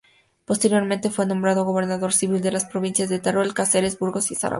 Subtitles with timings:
[0.45, 4.49] Posteriormente fue nombrado gobernador civil de las provincias de Teruel, Cáceres, Burgos y Zaragoza.